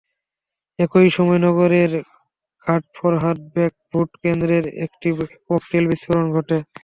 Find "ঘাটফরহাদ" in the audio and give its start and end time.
2.67-3.37